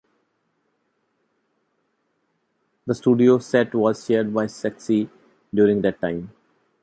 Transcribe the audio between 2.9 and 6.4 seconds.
studio set was shared by Saksi during that time.